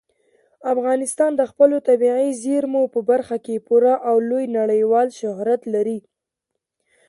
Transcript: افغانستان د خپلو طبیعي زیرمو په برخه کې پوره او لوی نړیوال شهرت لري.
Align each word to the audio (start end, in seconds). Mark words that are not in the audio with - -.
افغانستان 0.73 1.31
د 1.35 1.41
خپلو 1.51 1.77
طبیعي 1.89 2.29
زیرمو 2.43 2.83
په 2.93 2.99
برخه 3.09 3.37
کې 3.45 3.63
پوره 3.67 3.93
او 4.09 4.15
لوی 4.29 4.45
نړیوال 4.59 5.07
شهرت 5.19 5.61
لري. 5.73 5.99